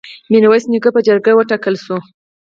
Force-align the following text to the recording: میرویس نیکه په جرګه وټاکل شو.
میرویس 0.31 0.63
نیکه 0.71 0.89
په 0.95 0.99
جرګه 1.07 1.31
وټاکل 1.35 1.75
شو. 1.83 1.97